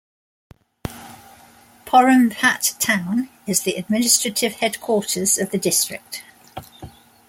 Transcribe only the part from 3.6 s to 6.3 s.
the administrative headquarters of the district.